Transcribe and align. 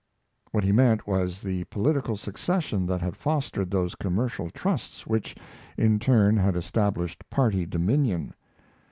What 0.49 0.63
he 0.63 0.71
meant, 0.71 1.05
was 1.05 1.43
the 1.43 1.65
political 1.65 2.17
succession 2.17 2.87
that 2.87 3.01
had 3.01 3.15
fostered 3.15 3.69
those 3.69 3.93
commercial 3.93 4.49
trusts 4.49 5.05
which, 5.05 5.35
in 5.77 5.99
turn, 5.99 6.37
had 6.37 6.55
established 6.55 7.21
party 7.29 7.67
dominion. 7.67 8.33